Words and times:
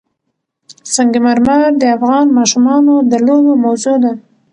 سنگ 0.93 1.13
مرمر 1.25 1.61
د 1.77 1.83
افغان 1.97 2.25
ماشومانو 2.37 2.93
د 3.11 3.13
لوبو 3.25 3.53
موضوع 3.63 3.95
ده. 4.03 4.11